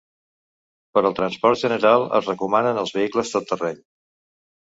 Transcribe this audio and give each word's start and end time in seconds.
Per 0.97 1.01
al 1.09 1.15
transport 1.19 1.59
general 1.65 2.05
es 2.19 2.29
recomanen 2.31 2.79
els 2.85 2.93
vehicles 2.97 3.35
tot 3.35 3.49
terreny. 3.53 3.77